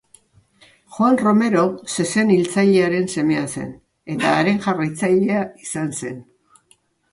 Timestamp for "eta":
4.15-4.35